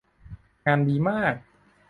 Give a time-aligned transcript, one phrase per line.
[0.65, 1.35] งานดีมาก